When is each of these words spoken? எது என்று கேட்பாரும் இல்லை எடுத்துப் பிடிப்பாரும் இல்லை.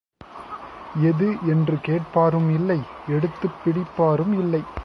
எது 1.01 1.27
என்று 1.43 1.75
கேட்பாரும் 1.81 2.49
இல்லை 2.49 2.79
எடுத்துப் 3.07 3.59
பிடிப்பாரும் 3.63 4.33
இல்லை. 4.39 4.63